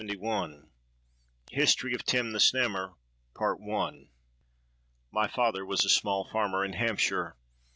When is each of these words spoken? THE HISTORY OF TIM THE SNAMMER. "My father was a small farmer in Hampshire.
THE 0.01 0.57
HISTORY 1.51 1.93
OF 1.93 2.03
TIM 2.03 2.31
THE 2.31 2.39
SNAMMER. 2.39 2.95
"My 5.11 5.27
father 5.27 5.63
was 5.63 5.85
a 5.85 5.89
small 5.89 6.23
farmer 6.27 6.65
in 6.65 6.73
Hampshire. 6.73 7.37